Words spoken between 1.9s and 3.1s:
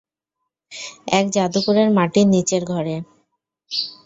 মাটির নিচের ঘরে।